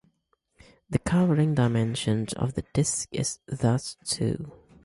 The 0.89 0.97
covering 0.97 1.53
dimension 1.53 2.25
of 2.35 2.55
the 2.55 2.63
disk 2.73 3.09
is 3.11 3.37
thus 3.47 3.97
two. 4.03 4.51